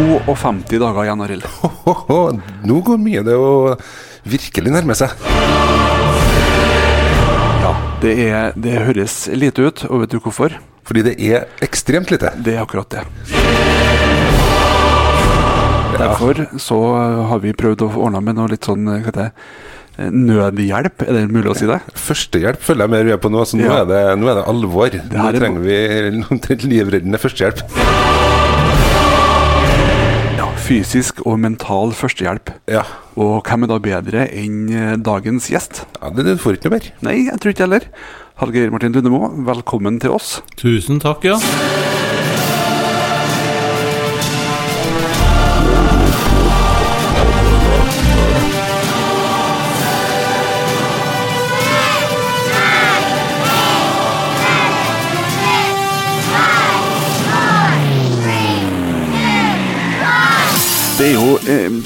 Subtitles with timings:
[0.00, 1.44] 52 dager igjen, Arild.
[2.68, 3.76] Nå går mye det å
[4.28, 5.14] virkelig nærme seg.
[7.62, 7.70] Ja,
[8.02, 10.58] det, er, det høres lite ut, og vet du hvorfor?
[10.86, 12.34] Fordi det er ekstremt lite.
[12.44, 13.06] Det er akkurat det.
[15.96, 16.76] Derfor så
[17.30, 19.30] har vi prøvd å ordne med noe litt sånn hva heter det,
[20.12, 21.78] nødhjelp, er det mulig å si det?
[21.96, 23.78] Førstehjelp følger jeg mer med på nå, så nå, Ja.
[23.80, 24.98] er, det, nå er det alvor.
[25.08, 25.78] Nå er- trenger vi
[26.28, 27.64] omtrent livreddende førstehjelp.
[30.66, 32.50] Fysisk og mental førstehjelp.
[32.66, 32.82] Ja.
[33.14, 35.84] Og hvem er da bedre enn eh, dagens gjest?
[36.00, 36.88] ja det, det får ikke noe mer.
[37.06, 37.90] Nei, jeg tror ikke heller.
[38.42, 40.40] Hallgeir Martin Lundemo, velkommen til oss.
[40.58, 41.38] Tusen takk, ja.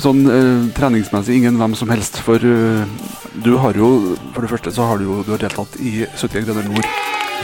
[0.01, 2.85] Sånn eh, treningsmessig ingen hvem som helst, for eh,
[3.45, 6.47] du har jo For det første så har du jo du har deltatt i 71
[6.49, 6.87] grader nord.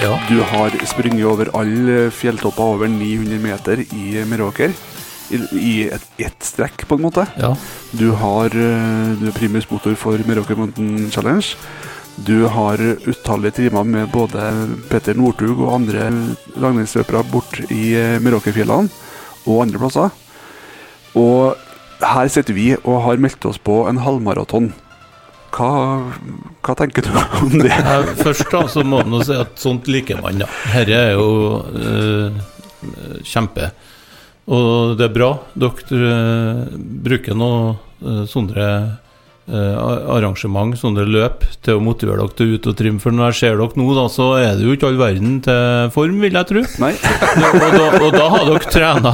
[0.03, 0.17] ja.
[0.28, 4.72] Du har sprunget over alle fjelltopper over 900 meter i Meråker.
[5.27, 7.27] I, i et, ett strekk, på en måte.
[7.37, 7.55] ja.
[7.92, 11.56] Du har eh, du er primus motor for Meråker Mountain Challenge.
[12.17, 14.41] Du har utallige timer med både
[14.89, 16.06] Petter Northug og andre
[16.56, 18.89] langrennsløpere bort i eh, Meråkerfjellene
[19.47, 20.14] og andre plasser.
[21.17, 21.66] Og
[22.02, 24.72] her sitter vi og har meldt oss på en halvmaraton.
[25.56, 25.70] Hva,
[26.66, 27.72] hva tenker du om det?
[28.20, 30.48] Først da, så må man si at sånt liker man, Ja.
[30.75, 31.30] Dette er jo
[31.80, 32.41] eh,
[33.25, 33.70] kjempe.
[34.53, 35.30] Og det er bra.
[35.56, 36.77] Dere eh,
[37.08, 38.69] bruker nå eh, sånne
[39.47, 43.02] arrangement, sånne løp, til å motivere dere til å ut og trimme.
[43.02, 45.92] For når jeg ser dere nå, da, så er det jo ikke all verden til
[45.94, 46.64] form, vil jeg tro.
[46.83, 46.92] Nei?
[47.47, 49.12] Og da, og da har dere trena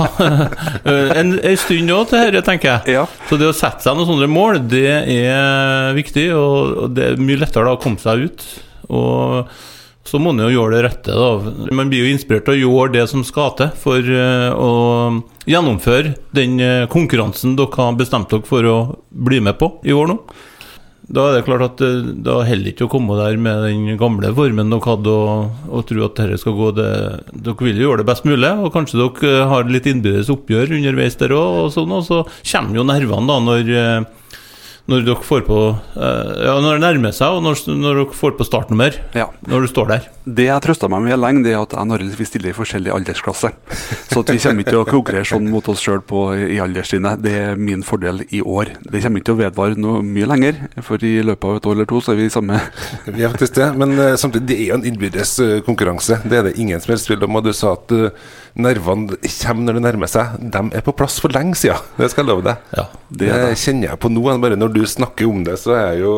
[1.18, 2.96] en, en stund òg til dette, tenker jeg.
[2.96, 3.04] Ja.
[3.28, 7.22] Så det å sette seg noen sånne mål, det er viktig, og og det er
[7.22, 8.46] mye lettere da å komme seg ut.
[8.92, 9.52] Og
[10.04, 11.68] så må man jo gjøre det rette, da.
[11.74, 14.70] Man blir jo inspirert til å gjøre det som skal til for eh, å
[15.48, 18.78] gjennomføre den eh, konkurransen dere har bestemt dere for å
[19.10, 20.18] bli med på i år nå.
[21.12, 24.32] Da er det klart at eh, da holder ikke å komme der med den gamle
[24.34, 26.90] formen dere hadde, og, og tro at dette skal gå det
[27.32, 31.18] Dere vil jo gjøre det best mulig, og kanskje dere har litt innbyrdes oppgjør underveis
[31.20, 34.10] der òg, og sånn, og så kommer jo nervene da når
[34.90, 35.58] når dere får på
[35.94, 38.96] eh, Ja, når det nærmer seg, og når, når dere får på startnummer.
[39.14, 39.28] ja.
[39.46, 40.08] Når du står der.
[40.24, 42.54] Det jeg trøsta meg med lenge, det er at jeg og Arild vi stiller i
[42.54, 43.50] forskjellig aldersklasse.
[44.12, 46.02] Så at vi kommer ikke til å konkurrere sånn mot oss sjøl
[46.46, 47.22] i alderstrinnet.
[47.24, 48.70] Det er min fordel i år.
[48.86, 51.74] Det kommer ikke til å vedvare noe mye lenger, for i løpet av et år
[51.78, 52.60] eller to så er vi samme
[53.08, 56.20] Vi er faktisk det, men eh, samtidig, det er jo en innbyrdes eh, konkurranse.
[56.22, 57.40] Det er det ingen som helst tvil om.
[57.40, 58.14] Og du sa at eh,
[58.54, 60.36] nervene kommer når det nærmer seg.
[60.52, 62.68] De er på plass for lenge siden, det skal jeg love deg.
[62.76, 64.26] Ja, Det Det, er kjenner jeg på nå.
[64.42, 66.14] Bare når du snakker om det, så er jeg jo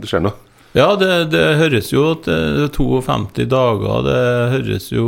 [0.00, 0.34] Det skjer noe.
[0.76, 2.36] ja det, det høres jo at det
[2.66, 4.22] er 52 dager Det
[4.54, 5.06] høres jo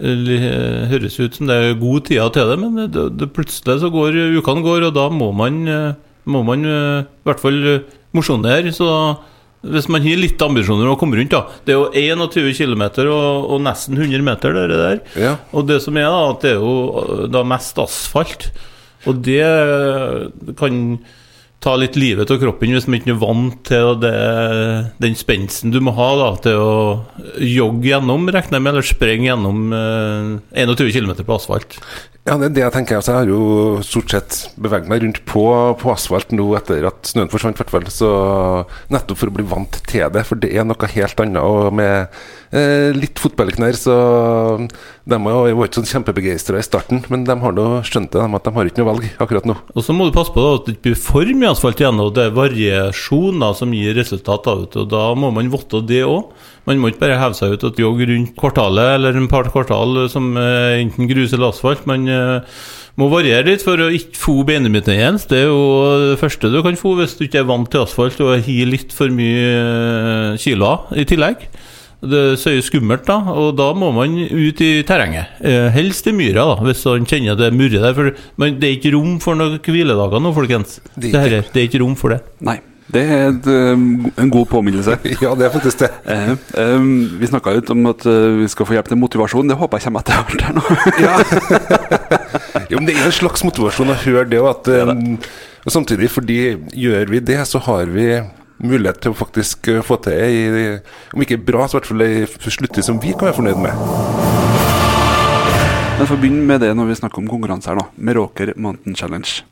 [0.00, 4.16] høres ut som det er god tida til det, men det, det, plutselig så går
[4.38, 5.92] ukene går, og da må man, eh,
[6.24, 7.82] må man eh, i hvert fall eh,
[8.16, 8.72] mosjonere.
[8.72, 8.88] Så
[9.60, 12.84] hvis man har litt ambisjoner om å komme rundt, da Det er jo 21 km
[13.12, 15.00] og, og nesten 100 meter, det der.
[15.20, 15.32] Ja.
[15.52, 18.50] Og det som er da, at det er jo øh, da mest asfalt.
[19.08, 19.44] Og det
[20.60, 20.80] kan
[21.60, 24.12] ta litt livet av kroppen hvis man ikke er vant til det,
[25.02, 26.76] den spensten du må ha da, til å
[27.44, 31.76] jogge gjennom, regner jeg med, eller sprenge gjennom eh, 21 km på asfalt.
[32.28, 32.98] Ja, det er det jeg tenker.
[32.98, 35.44] Altså, jeg har jo stort sett beveget meg rundt på,
[35.80, 37.88] på asfalt nå etter at snøen forsvant, i hvert fall.
[37.92, 38.10] Så
[38.92, 41.40] nettopp for å bli vant til det, for det er noe helt annet.
[41.40, 42.20] Og med
[42.56, 43.96] eh, litt fotballknær, så
[45.10, 47.02] de var ikke sånn kjempebegeistra i starten.
[47.12, 49.56] Men de har nå skjønt at de har ikke noe valg akkurat nå.
[49.74, 52.02] Og så må du passe på da, at det ikke blir for mye asfalt igjen,
[52.02, 54.46] og det er variasjoner som gir resultat.
[54.46, 56.30] Da, vet og da må man votte det òg.
[56.68, 60.04] Man må ikke bare heve seg ut og jogge rundt kvartalet eller en par kvartal
[60.12, 61.86] som eh, enten grus eller asfalt.
[61.88, 62.60] Man eh,
[63.00, 65.30] må variere litt for å ikke få beinbetennelse.
[65.30, 68.20] Det er jo det første du kan få hvis du ikke er vant til asfalt
[68.22, 71.48] og har litt for mye eh, kiloer i tillegg.
[72.00, 75.26] Det er jo skummelt, da, og da må man ut i terrenget.
[75.44, 77.94] Eh, helst i myra, da, hvis man kjenner det murrer der.
[77.96, 78.04] For
[78.40, 80.80] men det er ikke rom for noen hviledager nå, folkens.
[80.96, 82.20] Det Det, er her, det er ikke rom for det.
[82.40, 82.58] Nei.
[82.90, 84.96] Det er et, um, en god påminnelse.
[85.22, 85.90] Ja, det er faktisk det.
[86.10, 86.78] Eh, eh,
[87.20, 89.46] vi snakka litt om at uh, vi skal få hjelp til motivasjon.
[89.52, 90.64] Det håper jeg kommer etter hvert her nå.
[92.70, 94.90] Jo, men det er jo en slags motivasjon å høre det, og at eh,
[95.60, 96.38] og samtidig, fordi
[96.78, 98.06] gjør vi det, så har vi
[98.60, 100.78] mulighet til å faktisk eh, få til ei,
[101.14, 103.74] om ikke bra, så i hvert fall ei sluttid som vi kan være fornøyd med.
[106.00, 107.90] Men for å begynne med det når vi snakker om konkurranse her, da.
[108.00, 109.42] Meråker Mountain Challenge.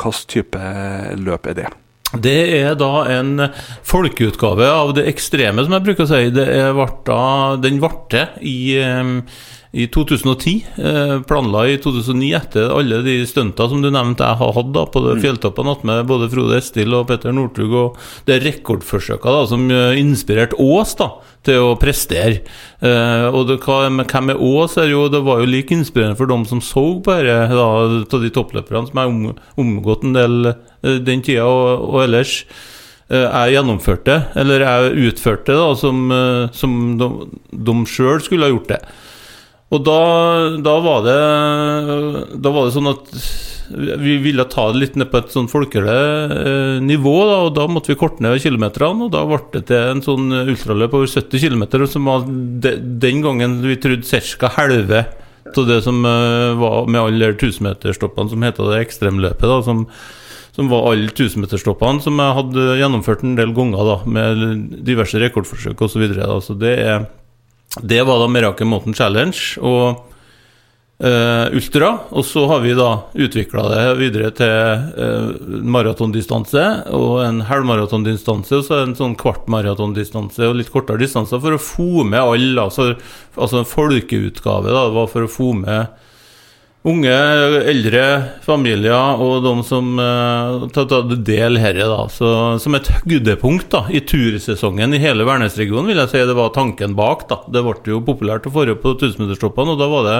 [0.00, 0.72] Hvilken type
[1.20, 1.70] løp er det?
[2.10, 3.44] Det er da en
[3.86, 6.32] folkeutgave av det ekstreme, som jeg bruker å si.
[6.34, 7.20] Det er varta,
[7.62, 9.12] den varte i, eh,
[9.72, 10.66] i 2010.
[10.76, 14.82] eh, Planla i 2009 etter alle de stunta som du nevnte jeg har hatt da,
[14.90, 15.20] på mm.
[15.22, 17.74] fjelltoppene med både Frode Estil og Petter Northug.
[17.78, 21.12] Og det rekordforsøket da, som eh, inspirerte Ås da,
[21.46, 22.40] til å prestere.
[22.82, 24.02] Eh, og det, hvem
[24.34, 24.74] er Ås?
[24.82, 28.32] Er jo, det var jo like inspirerende for dem som så på dette, av de
[28.34, 32.42] toppløperne som jeg har omgått en del eh, den tida og, og ellers.
[33.10, 36.12] Jeg gjennomførte, eller jeg utførte, da, som,
[36.54, 37.08] som de,
[37.50, 38.78] de sjøl skulle ha gjort det.
[39.70, 40.00] Og da,
[40.58, 41.20] da, var det,
[42.42, 43.12] da var det sånn at
[43.70, 47.66] vi ville ta det litt ned på et sånn folkelig eh, nivå, da, og da
[47.70, 49.06] måtte vi korte ned kilometerne.
[49.06, 53.22] Og da ble det til en sånn ultraløp over 70 km, som var de, den
[53.22, 54.50] gangen vi trodde ca.
[54.56, 55.04] halve
[55.50, 59.86] av det som eh, var med alle tusenmeterstoppene som heter det ekstremløpet, da, som,
[60.56, 65.78] som var alle tusenmeterstoppene som jeg hadde gjennomført en del ganger, da, med diverse rekordforsøk
[65.78, 65.94] osv.
[65.94, 66.42] Så, videre, da.
[66.42, 67.08] så det er
[67.78, 70.00] det var da Meraker Mountain Challenge og
[71.04, 71.90] uh, Ultra.
[72.10, 76.64] Og så har vi da utvikla det videre til uh, maratondistanse
[76.96, 82.04] og en halvmaratondistanse og så en sånn kvartmaratondistanse og litt kortere distanser for å få
[82.04, 82.66] med alle.
[82.66, 82.92] Altså,
[83.36, 86.08] altså en folkeutgave da, var for å få med
[86.80, 87.12] Unge,
[87.68, 88.02] eldre
[88.40, 92.06] familier og de som uh, tatt del herre, da.
[92.08, 92.30] Så,
[92.62, 97.26] som et høydepunkt i tursesongen i hele Værnesregionen, vil jeg si det var tanken bak.
[97.28, 97.42] da.
[97.52, 100.16] Det ble jo populært å dra på tusenmeterstoppene, og da var det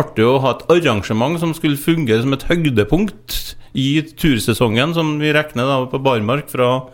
[0.00, 3.36] artig å ha et arrangement som skulle fungere som et høydepunkt
[3.76, 6.86] i tursesongen, som vi regner da på barmark fra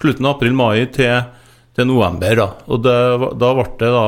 [0.00, 1.26] slutten av april-mai til,
[1.76, 2.40] til november.
[2.40, 2.48] Da.
[2.72, 3.00] Og det,
[3.36, 4.06] da ble det da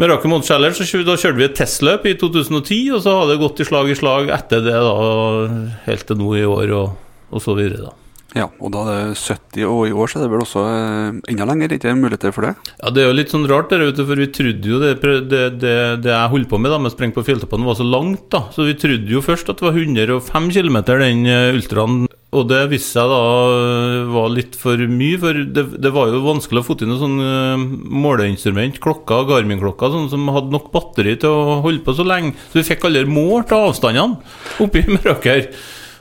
[0.00, 3.40] med Rakel Challenge så da kjørte vi et testløp i 2010, og så har det
[3.42, 6.94] gått i slag i slag etter det, da, helt til nå i år og,
[7.30, 7.90] og så videre.
[7.90, 7.96] da.
[8.38, 11.16] Ja, og da er det 70, og i år så er det vel også eh,
[11.32, 12.52] enda lenger, ikke muligheter for det?
[12.78, 15.42] Ja, Det er jo litt sånn rart, der ute, for vi trodde jo det, det,
[15.58, 15.74] det,
[16.04, 18.28] det jeg holdt på med da, med å sprenge på fjelltoppene, var så langt.
[18.30, 22.04] da, Så vi trodde jo først at det var 105 km, den eh, ultraen.
[22.30, 26.22] Og det viste seg da eh, var litt for mye, for det, det var jo
[26.22, 27.64] vanskelig å få til noe sånn uh,
[28.04, 32.36] måleinstrument, klokka, Garmin-klokka, sånn som hadde nok batteri til å holde på så lenge.
[32.52, 34.20] Så vi fikk aldri målt avstandene
[34.62, 35.48] oppi Meråker.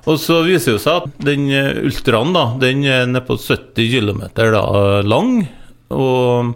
[0.09, 4.21] Og så viser det seg at den ultraen da, den er nede på 70 km
[5.09, 5.33] lang.
[5.89, 6.53] Og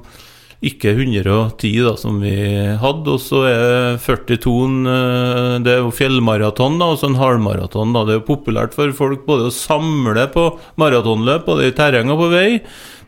[0.63, 2.33] ikke 110 da, som vi
[2.80, 3.15] hadde.
[3.15, 7.94] Og så er 42 Det er jo fjellmaraton da, og så en halvmaraton.
[7.95, 10.48] da, Det er jo populært for folk både å samle på
[10.81, 12.48] maratonløp, både i terreng og på vei,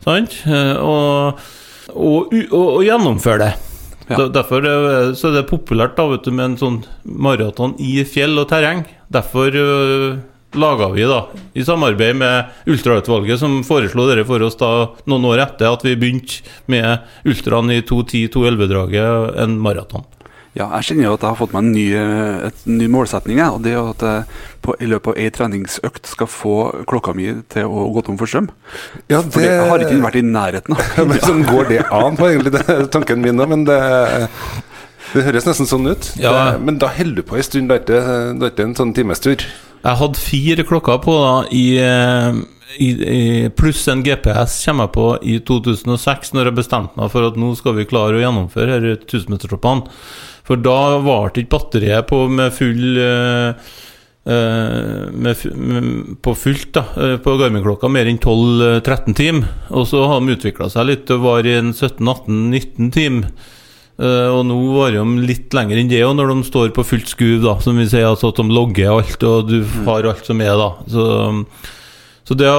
[0.03, 0.41] sant?
[0.45, 1.39] Og,
[1.95, 3.53] og, og, og gjennomføre det.
[4.05, 4.27] Ja.
[4.29, 4.61] Derfor
[5.17, 8.85] så er det populært da, vet du, med en sånn maraton i fjell og terreng.
[9.13, 10.19] Derfor uh,
[10.55, 11.21] laga vi, da,
[11.53, 14.71] i samarbeid med Ultrautvalget, som foreslo dere for oss da
[15.09, 20.05] noen år etter at vi begynte med ultraen i 2.10-2.11-draget, en maraton.
[20.55, 21.85] Ja, jeg kjenner jo at jeg har fått meg en ny,
[22.47, 23.41] et ny målsetning.
[23.41, 26.55] Ja, og det er at jeg på, i løpet av ei treningsøkt skal få
[26.87, 28.47] klokka mi til å gå tom for strøm.
[29.11, 29.33] Ja, det...
[29.35, 30.85] For det har ikke vært i nærheten av.
[31.11, 33.51] men sånn går det an, var egentlig det, tanken min òg.
[33.51, 33.81] Men det,
[35.11, 36.07] det, høres nesten sånn ut.
[36.23, 36.31] Ja.
[36.31, 39.43] Det, men da holder du på ei stund, det er ikke en sånn timestur?
[39.85, 41.65] Jeg hadde fire klokker på da i,
[42.81, 47.27] i, i pluss en GPS kommer jeg på i 2006, når jeg bestemte meg for
[47.27, 49.85] at nå skal vi klare å gjennomføre disse tusenmeterstoppene.
[50.45, 53.73] For da varte ikke batteriet på med full uh,
[54.25, 55.89] med, med,
[56.25, 56.83] på fullt da,
[57.21, 59.51] på Garmin-klokka mer enn 12-13 timer.
[59.69, 63.29] Og så har de utvikla seg litt og var i en 17-18-19 timer.
[63.95, 67.13] Uh, og nå varer de litt lenger enn det òg, når de står på fullt
[67.13, 70.43] skuv, da, som vi sier, altså at de logger alt, og du har alt som
[70.43, 70.69] er, da.
[70.91, 71.05] Så,
[72.25, 72.49] så det,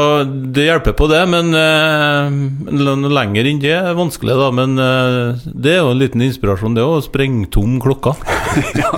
[0.55, 4.53] det, hjelper på det, men uh, lenger enn det er vanskelig, da.
[4.55, 8.13] Men uh, det er jo en liten inspirasjon, det å sprenge tom klokka.
[8.79, 8.93] ja,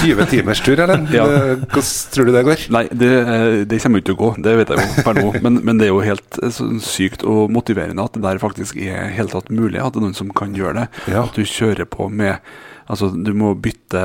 [0.00, 1.04] 20 timers tur, eller?
[1.12, 1.26] Ja.
[1.28, 2.64] Hvordan tror du det går?
[2.72, 3.12] Nei, det,
[3.68, 5.28] det kommer ikke til å gå, det vet jeg jo per nå.
[5.44, 6.40] Men, men, det er jo helt
[6.88, 10.16] sykt og motiverende at det der faktisk er helt tatt mulig, at det er noen
[10.16, 10.90] som kan gjøre det.
[11.12, 11.26] Ja.
[11.26, 12.40] At du kjører på med
[12.90, 14.00] Altså, du må bytte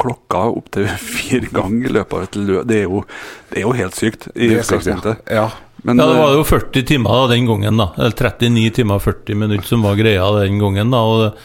[0.00, 0.88] klokka opptil
[1.18, 2.66] fire ganger i løpet av et løp.
[2.68, 3.04] Det er jo,
[3.50, 5.24] det er jo helt sykt i utgangspunktet.
[5.32, 5.48] Ja.
[5.86, 7.92] Men, ja, det var jo 40 timer da, den gangen, da.
[7.96, 10.90] Eller 39 timer og 40 minutter som var greia den gangen.
[10.94, 11.38] da, og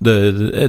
[0.00, 0.16] det,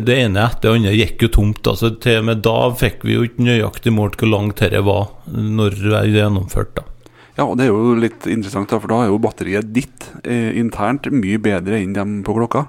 [0.03, 1.67] det, ene etter det andre gikk jo tomt.
[1.67, 5.11] altså Til og med da fikk vi jo ikke nøyaktig målt hvor langt dette var,
[5.31, 6.73] når det er gjennomført.
[6.79, 6.90] da
[7.37, 10.51] ja, og det er jo litt interessant, da, for da er jo batteriet ditt eh,
[10.59, 12.65] internt mye bedre enn dem på klokka.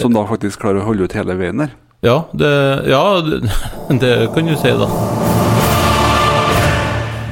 [0.00, 1.74] Som da faktisk klarer å holde ut hele veien der.
[2.02, 2.50] Ja, det,
[2.90, 3.42] ja, det,
[4.02, 4.88] det kan du si, da.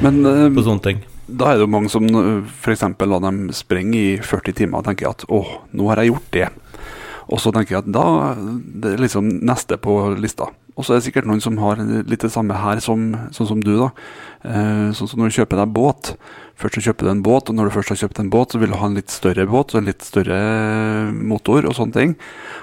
[0.03, 1.01] Men eh, På sånne ting.
[1.27, 2.85] da er det jo mange som f.eks.
[3.05, 6.47] la dem sprenge i 40 timer og tenker at åh, nå har jeg gjort det.
[7.29, 8.05] Og så tenker jeg at da
[8.39, 10.47] det er liksom neste på lista.
[10.79, 13.63] Og så er det sikkert noen som har litt det samme her som, sånn som
[13.63, 13.89] du, da.
[14.47, 16.13] Eh, sånn som når du kjøper deg båt.
[16.59, 18.61] Først så kjøper du en båt, og når du først har kjøpt en båt, så
[18.61, 20.39] vil du ha en litt større båt og en litt større
[21.11, 22.13] motor og sånne ting.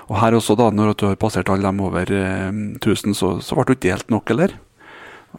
[0.09, 2.49] Og her også, da, når du har passert alle dem over eh,
[2.81, 4.57] 1000, så, så ble du ikke delt nok, eller?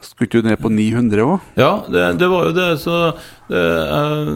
[0.05, 1.45] Skulle du ned på 900 òg?
[1.57, 2.67] Ja, det, det var jo det.
[2.83, 2.97] Så
[3.49, 4.35] det, jeg,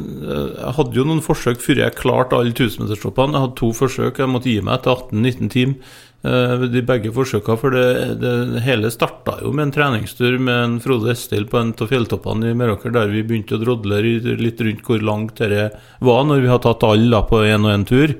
[0.57, 3.35] jeg hadde jo noen forsøk før jeg klarte alle tusenmeterstoppene.
[3.37, 4.21] Jeg hadde to forsøk.
[4.23, 5.99] Jeg måtte gi meg etter 18-19 timer.
[6.23, 10.79] Eh, De begge forsøka, for det, det hele starta jo med en treningstur med en
[10.83, 14.87] Frode Estil på en av fjelltoppene i Meråker, der vi begynte å drodle litt rundt
[14.87, 18.17] hvor langt dette var, når vi hadde tatt alle på én og én tur.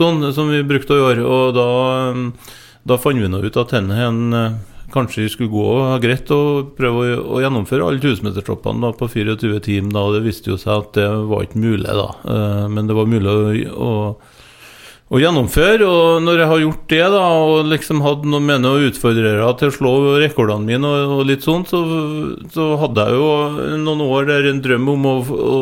[0.00, 1.24] Sånn som vi brukte å gjøre.
[1.28, 1.68] Og da,
[2.88, 4.58] da fant vi nå ut at denne en eh,
[4.90, 6.40] kanskje skulle gå greit å
[6.76, 9.92] prøve å, gjennomføre alle 1000-metertoppene på 24 timer.
[9.96, 10.04] Da.
[10.16, 12.08] Det viste jo seg at det var ikke mulig, da.
[12.24, 13.92] Eh, men det var mulig å, å,
[15.10, 15.86] å gjennomføre.
[15.86, 19.72] Og når jeg har gjort det, da, og liksom hadde noen mene og utfordrere til
[19.72, 21.80] å slå rekordene mine og, og litt sånn, så,
[22.54, 23.32] så hadde jeg jo
[23.82, 25.58] noen år der en drøm om å, å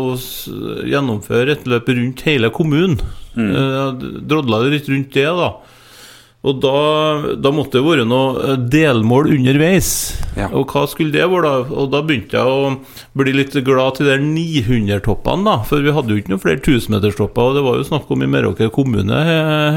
[0.88, 3.00] gjennomføre et løp rundt hele kommunen.
[3.38, 3.48] Mm.
[3.48, 5.50] Eh, Jeg drodla litt rundt det, da.
[6.46, 6.78] Og da,
[7.34, 9.90] da måtte det være noe eh, delmål underveis.
[10.38, 10.46] Ja.
[10.54, 11.78] Og hva skulle det være, da?
[11.82, 15.56] Og da begynte jeg å bli litt glad til de 900-toppene, da.
[15.66, 18.30] For vi hadde jo ikke noen flere 1000-meterstopper, og det var jo snakk om i
[18.30, 19.22] Meråker kommune,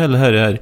[0.03, 0.61] hele dette her.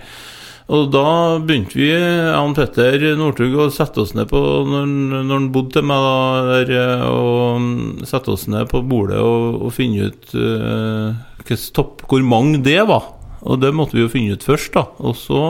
[0.70, 1.04] Og da
[1.42, 4.40] begynte vi, jeg Petter Northug, å sette oss ned på
[4.70, 4.86] Når,
[5.26, 6.18] når han bodde til meg da,
[6.52, 12.06] der, eh, og mm, sette oss ned på bordet og, og finne ut uh, topp,
[12.06, 13.19] hvor mange det var.
[13.44, 14.86] Og det måtte vi jo finne ut først, da.
[15.00, 15.42] Og så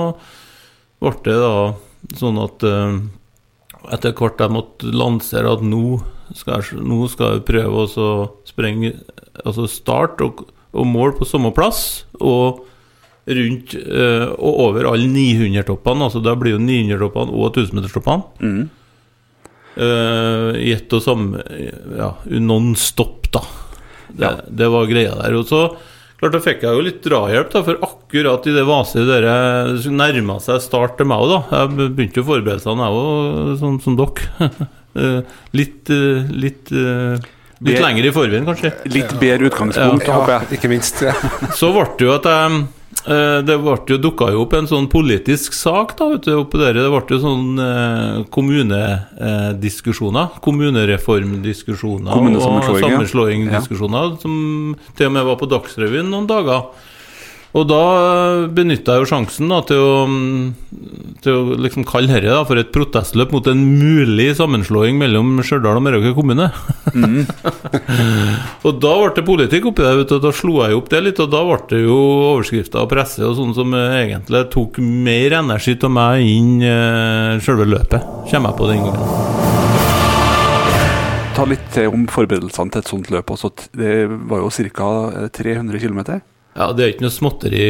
[1.01, 1.73] ble det da
[2.19, 2.97] sånn at eh,
[3.95, 5.99] etter hvert jeg måtte lansere at nå
[6.37, 8.07] skal jeg, nå skal jeg prøve å så
[8.45, 8.91] sprenge
[9.39, 10.41] Altså start og,
[10.75, 12.65] og mål på samme plass, og
[13.29, 16.03] rundt eh, og over alle 900-toppene.
[16.09, 18.65] Altså da blir jo 900-toppene og 1000-meterstoppene Mm.
[19.79, 21.39] uh, i ett og samme
[21.95, 22.09] Ja,
[22.41, 23.41] non stop, da.
[24.09, 24.33] Det, Ja.
[24.49, 25.37] det var greia der.
[25.39, 25.61] Og så
[26.19, 29.93] klart da fikk jeg jo litt drahjelp, da, for akkurat i det vaset der det
[29.95, 31.61] nærma seg start til meg òg, da.
[31.63, 34.51] Jeg begynte jo forberedelsene, jeg òg, som, som dere.
[34.99, 35.19] Eh,
[35.53, 37.27] litt eh, litt, eh,
[37.61, 38.71] litt lenger i forveien, kanskje.
[38.89, 40.57] Litt bedre utgangspunkt, Ja, håper jeg.
[40.57, 41.03] ikke minst.
[41.59, 42.55] Så ble det jo at jeg
[43.09, 46.77] det ble jo, dukka opp en sånn politisk sak da, vet du, oppi der.
[46.77, 50.27] Det ble jo sånn eh, kommunediskusjoner.
[50.45, 52.37] Kommunereformdiskusjoner og
[52.79, 54.17] sammenslåingsdiskusjoner ja.
[54.21, 54.33] som
[54.93, 56.61] til og med var på Dagsrevyen noen dager.
[57.57, 57.81] Og da
[58.53, 62.69] benytta jeg jo sjansen da, til å, mm, til å liksom kalle dette for et
[62.75, 66.51] protestløp mot en mulig sammenslåing mellom Stjørdal og Meråker kommune.
[68.65, 71.01] og da ble det politikk oppi der, vet du, og da slo jeg opp det
[71.07, 71.97] litt, og da ble det jo
[72.35, 77.41] overskrifter og presse og sånn som eh, egentlig tok mer energi av meg inn uh,
[77.41, 79.47] selve løpet, kommer jeg på den gangen.
[81.33, 83.31] Ta litt til om forberedelsene til et sånt løp.
[83.33, 83.49] Også.
[83.73, 84.89] Det var jo ca.
[85.33, 86.19] 300 km.
[86.57, 87.65] Ja, det er ikke noe småtteri,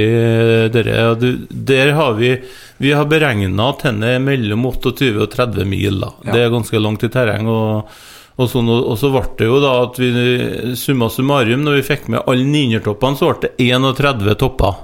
[0.74, 1.16] dere.
[1.52, 2.38] Der har vi
[2.80, 6.00] Vi har beregna at den er mellom 28 og 30 mil.
[6.00, 6.32] da Ja.
[6.32, 7.48] Det er ganske langt i terreng.
[7.48, 7.90] Og,
[8.38, 12.08] og, sånn, og, så ble det jo da at vi summa summarum, når vi fikk
[12.08, 14.80] med alle 900-toppene, så ble det 31 topper.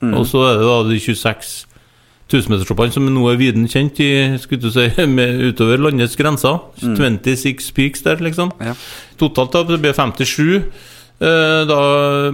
[0.00, 0.14] Mm.
[0.14, 1.66] Og så er det da de 26
[2.30, 4.10] 1000-meterstoppene som nå er viden kjent i,
[4.40, 4.88] skulle du si,
[5.18, 6.62] med, utover landets grenser.
[6.80, 8.52] 26 peaks der, liksom.
[8.62, 8.74] Ja.
[9.20, 10.64] Totalt da, det blir 57.
[11.22, 11.78] Eh, da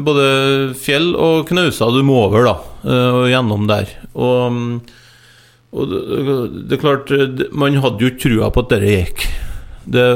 [0.01, 0.25] både
[0.81, 2.55] fjell og knauser du må over, da,
[2.89, 3.93] eh, og gjennom der.
[4.15, 4.73] Og, mm,
[5.77, 6.39] og det,
[6.71, 7.13] det er klart,
[7.53, 9.27] man hadde jo ikke trua på at dette gikk.
[9.91, 10.07] Det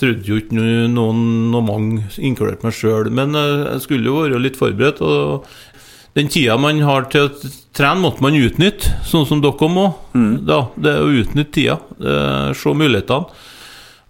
[0.00, 3.12] trodde jo ikke noen, noen, noe mange, inkludert meg sjøl.
[3.12, 5.02] Men eh, jeg skulle jo være litt forberedt.
[5.04, 5.44] Og
[6.16, 9.90] den tida man har til å trene, måtte man utnytte, sånn som dere må.
[10.48, 12.54] Da, det er å utnytte tida.
[12.56, 13.45] Se mulighetene.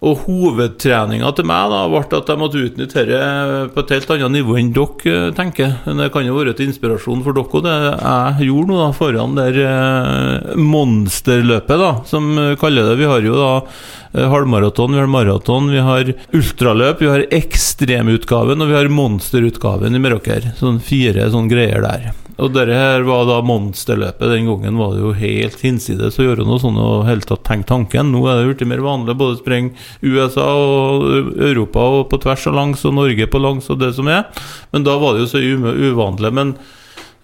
[0.05, 4.35] Og hovedtreninga til meg da ble at jeg måtte utnytte dette på et helt annet
[4.35, 5.71] nivå enn dere tenker.
[5.87, 9.33] Men det kan jo være til inspirasjon for dere det jeg gjorde nå da foran
[9.39, 12.99] der eh, monsterløpet, da, som vi kaller det.
[13.01, 18.61] Vi har jo da eh, halvmaraton, vi har maraton, vi har ultraløp, vi har ekstremutgaven
[18.61, 20.51] og vi har monsterutgaven i Meråker.
[20.61, 22.11] Sånn fire sånne greier der.
[22.37, 24.29] Og dette her var da monsterløpet.
[24.29, 27.69] Den gangen var det jo helt hinsides å gjøre noe sånt og helt tatt tenke
[27.71, 28.11] tanken.
[28.13, 29.73] Nå er det blitt mer vanlig både å sprenge
[30.05, 34.09] USA og Europa og på tvers og langs og Norge på langs og det som
[34.13, 34.27] er.
[34.69, 36.33] Men da var det jo så uvanlig.
[36.33, 36.57] Men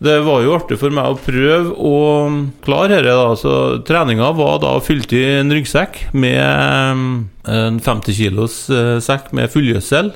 [0.04, 1.98] Det var jo artig for meg å prøve å
[2.66, 3.14] klare dette.
[3.14, 8.98] da Så Treninga var da fylt i en ryggsekk med eh, en 50 kilos eh,
[9.00, 10.12] sekk med fullgjødsel.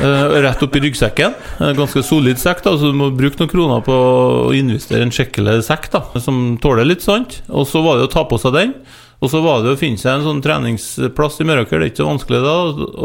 [0.00, 1.32] Eh, Rett i ryggsekken.
[1.58, 5.10] En ganske solid sekk, da så du må bruke noen kroner på å investere en
[5.14, 7.40] skikkelig sekk da som tåler litt sånt.
[7.50, 8.74] Og så var det å ta på seg den.
[9.18, 11.80] Og så var det å finne seg en sånn treningsplass i Meråker.
[11.82, 12.56] Det er ikke så vanskelig da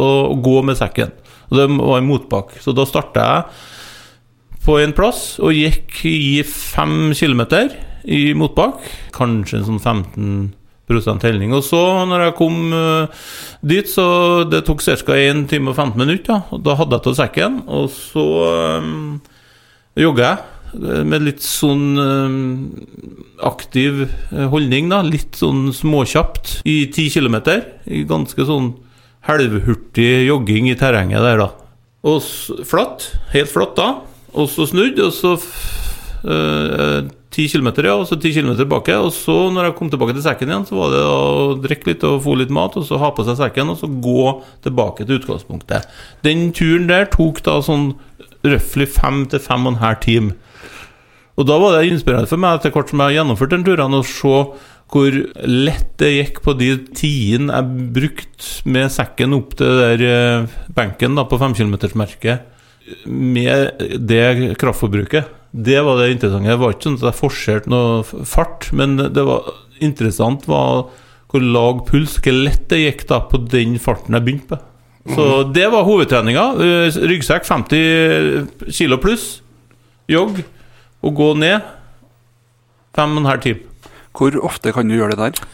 [0.05, 0.09] å,
[0.45, 1.15] gå med sekken.
[1.49, 2.61] Og det var en motbakke.
[2.61, 7.73] Så da starta jeg på en plass og gikk i fem kilometer
[8.05, 8.85] i motbakk.
[9.17, 10.53] Kanskje en sånn 15
[10.89, 11.53] prosenttelling.
[11.55, 13.27] Og så, når jeg kom eh,
[13.73, 14.07] dit, så
[14.49, 15.15] det tok ca.
[15.15, 16.41] 1 time og 15 minutter.
[16.41, 16.59] ja.
[16.65, 18.25] da hadde jeg til sekken, og så
[18.81, 19.21] um,
[19.99, 20.49] jogga jeg.
[20.73, 22.37] Eh, med litt sånn um,
[23.45, 25.03] aktiv holdning, da.
[25.05, 28.73] Litt sånn småkjapt i 10 kilometer, I ganske sånn
[29.27, 31.51] halvhurtig jogging i terrenget der, da.
[32.03, 32.19] Og
[32.67, 33.13] flatt.
[33.31, 33.89] Helt flatt da.
[34.33, 35.37] Og så snudd, og så
[36.25, 38.95] øh, 10 km, ja, og så 10 km tilbake.
[39.01, 41.23] Og så, når jeg kom tilbake til sekken igjen, så var det å
[41.63, 44.27] drikke litt og få litt mat, og så ha på seg sekken, og så gå
[44.65, 45.89] tilbake til utgangspunktet.
[46.25, 47.95] Den turen der tok da sånn
[48.43, 50.37] røftlig fem til fem og en halv time.
[51.39, 53.97] Og da var det inspirerende for meg, etter hvert som jeg har gjennomført den turen,
[53.97, 54.37] å se
[54.93, 55.15] hvor
[55.49, 61.17] lett det gikk på de tidene jeg brukte med sekken opp til der eh, benken
[61.17, 62.51] da, på femkilometersmerket,
[63.07, 65.31] med det kraftforbruket.
[65.53, 66.49] Det var det interessante.
[66.49, 70.87] Det var ikke sånn at jeg forserte noe fart, men det var interessant var
[71.33, 74.61] hvor lav puls, hvor lett det gikk da på den farten jeg begynte på.
[75.03, 75.53] Så mhm.
[75.53, 76.43] det var hovedtreninga.
[76.63, 79.41] Eh, ryggsekk 50 kilo pluss,
[80.09, 80.39] jogg
[81.03, 81.65] og gå ned.
[82.95, 83.91] Fem og en halv time.
[84.13, 85.45] Hvor ofte kan du gjøre det der?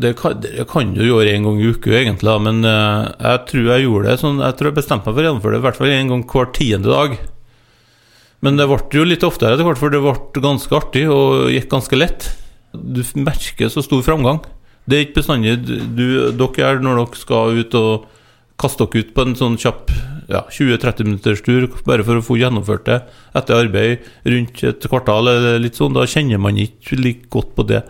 [0.00, 3.70] Det kan, det kan du gjøre en gang i uka, egentlig, men uh, jeg tror
[3.72, 5.78] jeg gjorde det sånn Jeg tror jeg bestemte meg for å gjennomføre det i hvert
[5.78, 7.16] fall en gang hver tiende dag.
[8.44, 11.68] Men det ble jo litt oftere etter hvert, for det ble ganske artig og gikk
[11.72, 12.30] ganske lett.
[12.72, 14.40] Du merker så stor framgang.
[14.88, 18.06] Det er ikke bestandig du, dere gjør når dere skal ut og
[18.60, 19.92] kaste dere ut på en sånn kjapp
[20.30, 23.00] ja, 20-30 minutters tur bare for å få gjennomført det
[23.36, 25.96] etter arbeid rundt et kvartal eller litt sånn.
[25.96, 27.82] Da kjenner man ikke like godt på det.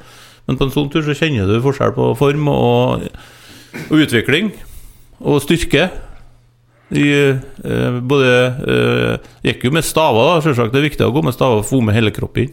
[0.49, 3.07] Men på en sånn tur så kjenner du forskjell på form og,
[3.87, 4.51] og utvikling
[5.21, 5.91] og styrke.
[6.91, 8.31] I, eh, både
[8.67, 10.75] eh, Gikk jo med staver, da, selvsagt.
[10.75, 12.51] Det er viktig å gå med staver og få med hele kroppen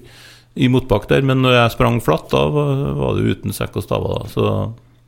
[0.57, 1.25] i motbakk der.
[1.25, 4.21] Men når jeg sprang flatt, da var det uten sekk og staver.
[4.21, 4.45] da Så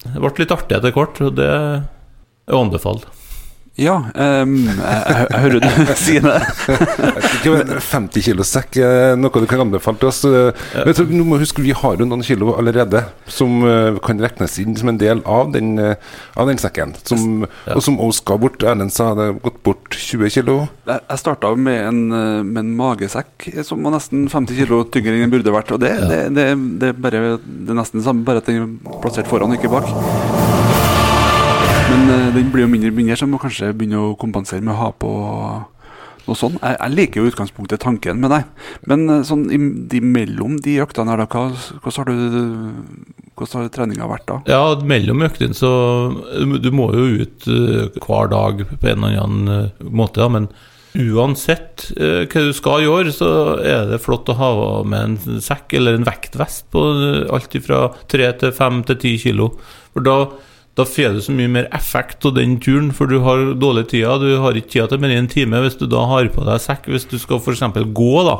[0.06, 1.82] det ble litt artig etter hvert, og det er
[2.50, 3.19] å anbefale.
[3.80, 7.80] Ja, um, jeg, jeg, hører du sier det.
[7.90, 10.22] 50 kilo sekk er noe du kan anbefale til oss.
[10.28, 14.20] Men jeg tror, nå må huske, Vi har jo noen kilo allerede som uh, kan
[14.22, 15.96] regnes inn som en del av den, uh,
[16.36, 16.96] av den sekken.
[17.08, 17.78] Som, ja.
[17.78, 18.64] Og som også skal bort.
[18.68, 20.58] Erlend sa det gått bort 20 kilo.
[20.90, 25.34] Jeg, starta med, eh, med, en magesekk som var nesten 50 kilo tyngre enn den
[25.34, 25.74] burde vært.
[25.76, 26.10] Og det, ja.
[26.10, 26.50] det, det,
[26.82, 29.72] det, er bare, det er nesten det samme, bare at den er plassert foran ikke
[29.72, 30.69] bak.
[31.90, 34.76] Men uh, den blir jo mindre og mindre, så må kanskje begynne å kompensere med
[34.76, 35.10] å ha på
[36.30, 36.60] noe sånt.
[36.62, 38.50] Jeg, jeg liker jo utgangspunktet tanken med deg,
[38.90, 44.10] men uh, sånn imellom de øktene her, da, hva, hvordan har du hvordan har treninga
[44.10, 44.38] vært da?
[44.52, 45.70] Ja, Mellom øktene så
[46.60, 50.52] Du må jo ut uh, hver dag på en eller annen måte, ja, men
[51.00, 53.28] Uansett hva du skal gjøre, så
[53.62, 54.50] er det flott å ha
[54.90, 56.82] med en sekk eller en vektvest på
[57.30, 59.52] alt fra 3 til 5 til 10 kilo.
[59.94, 60.18] For da
[60.78, 64.06] da får du så mye mer effekt av den turen, for du har dårlig tid.
[64.22, 66.62] Du har ikke tid til mer enn en time hvis du da har på deg
[66.64, 67.66] sekk, hvis du skal f.eks.
[67.96, 68.38] gå, da.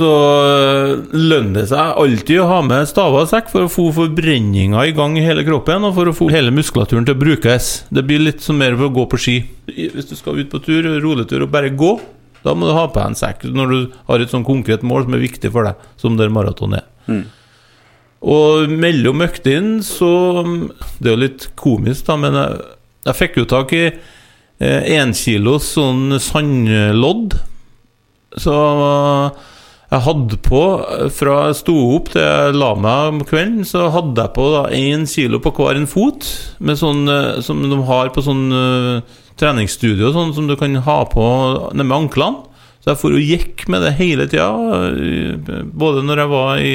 [0.00, 3.88] Så øh, lønner det seg alltid å ha med staver og sekk for å få
[3.96, 7.72] forbrenninga i gang i hele kroppen, og for å få hele muskulaturen til å brukes.
[7.90, 9.36] Det blir litt som mer for å gå på ski.
[9.66, 11.96] Hvis du skal ut på tur, roletur og bare gå,
[12.46, 15.04] da må du ha på deg en sekk når du har et sånn konkret mål
[15.04, 16.86] som er viktig for deg, som der maraton er.
[17.10, 17.26] Mm.
[18.20, 20.44] Og mellom øktene så
[21.00, 22.58] Det er jo litt komisk, da, men jeg,
[23.08, 23.84] jeg fikk jo tak i
[24.60, 27.38] én eh, kilos sånn sandlodd.
[28.36, 28.56] Så
[29.90, 30.60] jeg hadde på
[31.16, 35.08] Fra jeg sto opp til jeg la meg om kvelden, så hadde jeg på én
[35.10, 36.28] kilo på hver en fot,
[36.60, 41.00] med sånn, eh, som de har på sånn uh, treningsstudio, sånn som du kan ha
[41.08, 41.24] på
[41.72, 42.46] nærme anklene.
[42.80, 44.46] Så jeg for og gikk med det hele tida,
[45.76, 46.74] både når jeg var i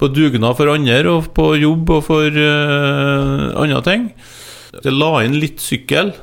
[0.00, 4.10] på dugnad for andre og på jobb og for uh, andre ting.
[4.80, 6.14] Jeg la inn litt sykkel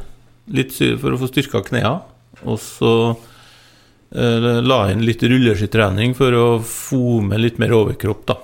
[0.56, 2.00] litt for å få styrka knærne.
[2.48, 8.38] Og så uh, la inn litt rulleskitrening for å få med litt mer overkropp, da.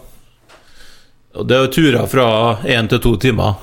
[1.34, 2.28] Og det er turer fra
[2.70, 3.56] én til to timer,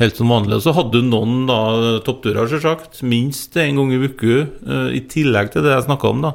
[0.00, 0.56] helt som vanlig.
[0.58, 1.58] Og så hadde du noen da,
[2.06, 3.04] toppturer, selvsagt.
[3.06, 6.34] Minst én gang i uka, uh, i tillegg til det jeg snakka om, da.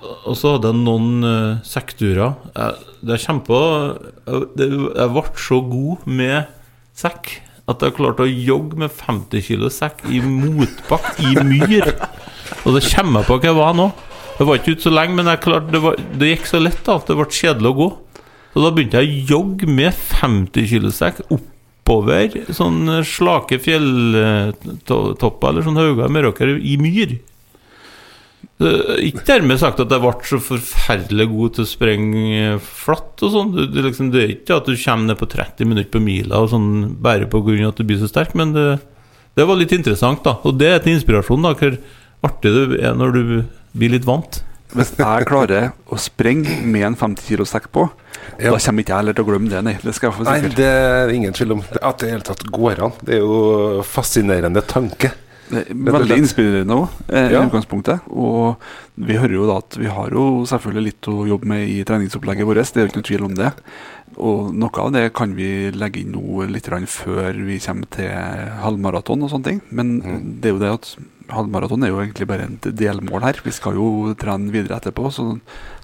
[0.00, 2.34] Og så hadde jeg noen uh, sekkturer.
[2.56, 3.58] Jeg, det kjempa
[4.26, 6.50] Jeg ble så god med
[6.96, 7.34] sekk
[7.70, 11.92] at jeg klarte å jogge med 50 kg sekk i motbakke, i myr.
[12.66, 13.86] Og det kommer jeg på hva jeg var nå.
[14.38, 17.06] Det var ikke ute så lenge, men klarte, det, var, det, gikk så lett at
[17.08, 17.88] det ble kjedelig å gå.
[18.52, 25.62] Så da begynte jeg å jogge med 50 kg sekk oppover sånn slake fjelltopper eller
[25.66, 27.10] sånn hauger i Meråker i myr.
[29.02, 33.50] Ikke dermed sagt at jeg ble så forferdelig god til å sprenge flatt og sånn.
[33.56, 36.52] Det, liksom, det, er ikke at du kommer ned på 30 minutter på mila og
[36.52, 36.70] sånn
[37.02, 37.58] bare pga.
[37.68, 38.68] at du blir så sterk, men det,
[39.38, 40.38] det, var litt interessant, da.
[40.46, 41.78] Og det er til inspirasjon, da, hvor
[42.22, 43.22] artig det er når du
[43.74, 44.42] blir litt vant.
[44.72, 47.88] Hvis jeg klarer å sprenge med en 50 kg sekk på,
[48.38, 48.54] ja.
[48.54, 49.60] da kommer ikke jeg heller til å glemme det.
[49.66, 50.46] Nei, det skal jeg få sikkert.
[50.46, 52.94] Nei, det er ingen tvil om at det i hele tatt går an.
[53.04, 55.12] Det er jo fascinerende tanke.
[55.52, 57.42] Veldig inspirerende òg, eh, i ja.
[57.44, 58.06] utgangspunktet.
[58.08, 58.56] Og
[58.96, 62.48] vi hører jo da at vi har jo selvfølgelig litt å jobbe med i treningsopplegget
[62.48, 63.52] vårt, det er jo ikke noen tvil om det.
[64.20, 68.12] Og noe av det kan vi legge inn nå litt før vi kommer til
[68.60, 69.62] halvmaraton og sånne ting.
[69.70, 70.18] Men mm.
[70.40, 70.92] det er jo det at
[71.32, 73.40] halvmaraton er jo egentlig bare et delmål her.
[73.44, 75.30] Vi skal jo trene videre etterpå, så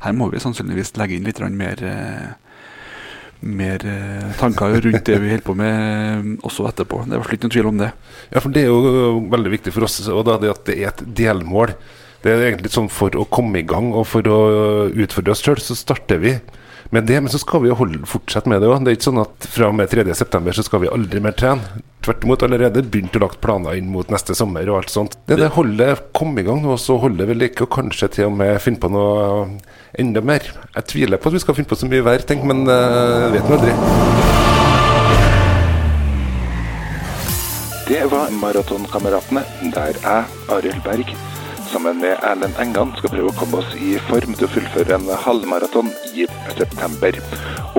[0.05, 2.37] her må vi sannsynligvis legge inn litt mer eh,
[3.40, 7.05] mer eh, tanker rundt det vi holder på med også etterpå.
[7.07, 7.92] Det er ikke noen tvil om det.
[8.33, 10.90] Ja, for Det er jo veldig viktig for oss og da, det at det er
[10.90, 11.74] et delmål.
[12.22, 14.38] Det er egentlig sånn For å komme i gang og for å
[14.90, 16.35] utfordre oss sjøl, så starter vi
[16.94, 17.20] med det.
[17.20, 17.77] Men så skal vi jo
[18.09, 18.81] fortsette med det òg.
[18.85, 20.53] Det er ikke sånn at fra og med 3.9.
[20.57, 21.83] så skal vi aldri mer trene.
[22.05, 25.18] Tvert imot, allerede begynt å lage planer inn mot neste sommer og alt sånt.
[25.27, 28.29] Det er det holde, kom i gang, nå, så holder vel like, og kanskje til
[28.31, 29.59] og med finne på noe
[29.98, 30.46] enda mer.
[30.77, 33.51] Jeg tviler på at vi skal finne på så mye hver, tenk, men uh, vet
[33.51, 33.74] nå aldri.
[37.88, 39.42] Det var Maratonkameratene,
[39.74, 41.12] der jeg, Arild Berg,
[41.73, 45.09] sammen med Erlend Engan skal prøve å komme oss i form til å fullføre en
[45.25, 46.27] halvmaraton i
[46.57, 47.19] september.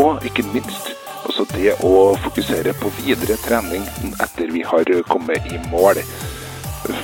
[0.02, 0.91] Og ikke minst
[1.25, 3.86] også det å fokusere på videre trening
[4.21, 6.02] etter vi har kommet i mål.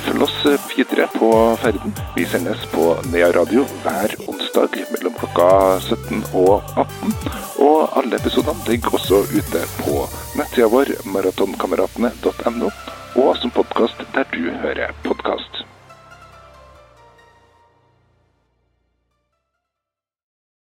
[0.06, 0.36] Følg oss
[0.72, 1.30] videre på
[1.62, 1.94] ferden.
[2.16, 5.48] Vi sendes på Nea Radio hver onsdag mellom klokka
[5.82, 7.14] 17 og 18.
[7.66, 10.02] Og alle episodene ligger også ute på
[10.38, 12.74] nettsida vår maratonkameratene.no,
[13.22, 15.66] og som podkast der du hører podkast.